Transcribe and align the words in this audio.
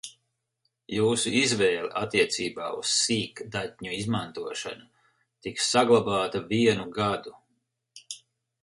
Jūsu 0.93 1.33
izvēle 1.41 1.91
attiecībā 2.01 2.69
uz 2.79 2.95
sīkdatņu 3.03 3.95
izmantošanu 3.99 4.89
tiks 5.49 5.71
saglabāta 5.77 6.47
vienu 6.55 6.91
gadu. 7.01 7.39